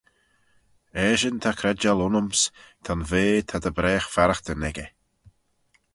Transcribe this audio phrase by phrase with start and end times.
[1.07, 2.41] Eshyn ta credjal aynyms,
[2.85, 4.89] ta'n vea ta dy bragh farraghtyn echey.